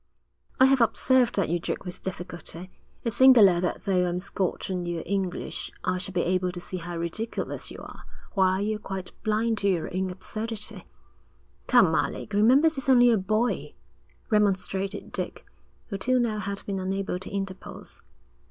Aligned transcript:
'I 0.59 0.65
have 0.65 0.81
observed 0.81 1.35
that 1.35 1.47
you 1.47 1.59
joke 1.59 1.85
with 1.85 2.01
difficulty. 2.01 2.71
It's 3.03 3.17
singular 3.17 3.59
that 3.61 3.83
though 3.83 4.07
I'm 4.09 4.19
Scotch 4.19 4.67
and 4.71 4.87
you 4.87 5.01
are 5.01 5.03
English, 5.05 5.71
I 5.83 5.99
should 5.99 6.15
be 6.15 6.23
able 6.23 6.51
to 6.53 6.59
see 6.59 6.77
how 6.77 6.97
ridiculous 6.97 7.69
you 7.69 7.77
are, 7.83 8.05
while 8.33 8.59
you're 8.59 8.79
quite 8.79 9.11
blind 9.21 9.59
to 9.59 9.67
your 9.69 9.95
own 9.95 10.09
absurdity.' 10.09 10.87
'Come, 11.67 11.93
Alec, 11.93 12.33
remember 12.33 12.67
he's 12.67 12.89
only 12.89 13.11
a 13.11 13.17
boy,' 13.19 13.75
remonstrated 14.31 15.11
Dick, 15.11 15.45
who 15.89 15.99
till 15.99 16.19
now 16.19 16.39
had 16.39 16.65
been 16.65 16.79
unable 16.79 17.19
to 17.19 17.29
interpose. 17.29 18.01